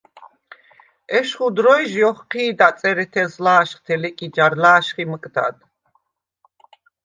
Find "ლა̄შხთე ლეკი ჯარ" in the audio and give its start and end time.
3.45-4.53